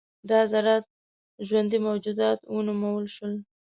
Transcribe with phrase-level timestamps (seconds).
[0.29, 0.85] دا ذرات
[1.47, 3.35] ژوندي موجودات ونومول شول.